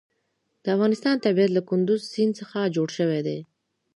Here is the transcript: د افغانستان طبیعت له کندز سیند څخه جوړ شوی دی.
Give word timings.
د 0.63 0.65
افغانستان 0.75 1.15
طبیعت 1.25 1.51
له 1.53 1.61
کندز 1.69 2.01
سیند 2.13 2.33
څخه 2.39 2.57
جوړ 2.75 2.87
شوی 2.97 3.21
دی. 3.27 3.39